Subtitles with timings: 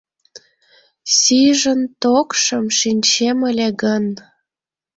[1.17, 4.05] Сийжын токшым шинчем ыле гын